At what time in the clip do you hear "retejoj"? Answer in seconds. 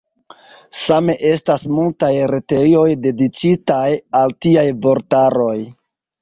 2.31-2.87